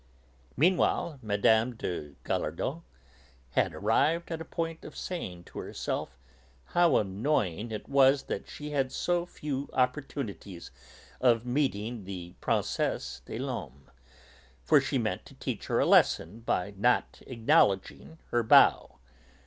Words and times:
Meanwhile 0.57 1.19
Mme. 1.21 1.73
de 1.75 2.15
Gallardon 2.23 2.81
had 3.51 3.75
arrived 3.75 4.31
at 4.31 4.39
the 4.39 4.45
point 4.45 4.83
of 4.83 4.97
saying 4.97 5.43
to 5.43 5.59
herself 5.59 6.17
how 6.65 6.95
annoying 6.97 7.69
it 7.69 7.87
was 7.87 8.23
that 8.23 8.49
she 8.49 8.71
had 8.71 8.91
so 8.91 9.27
few 9.27 9.69
opportunities 9.73 10.71
of 11.19 11.45
meeting 11.45 12.05
the 12.05 12.33
Princesse 12.41 13.21
des 13.27 13.37
Laumes, 13.37 13.91
for 14.63 14.81
she 14.81 14.97
meant 14.97 15.23
to 15.27 15.35
teach 15.35 15.67
her 15.67 15.79
a 15.79 15.85
lesson 15.85 16.39
by 16.39 16.73
not 16.75 17.21
acknowledging 17.27 18.17
her 18.31 18.41
bow. 18.41 18.97